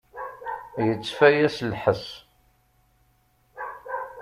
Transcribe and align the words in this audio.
Yettfaya 0.87 1.47
s 1.55 1.57
lḥess. 1.71 2.05